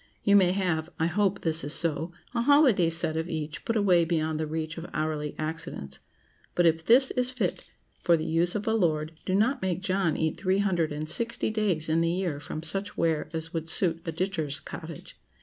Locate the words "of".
3.15-3.29, 4.79-4.89, 8.55-8.65